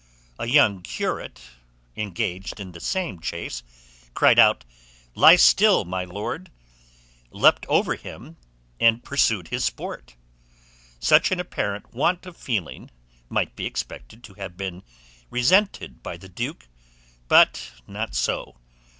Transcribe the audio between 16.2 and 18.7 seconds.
duke; but not so.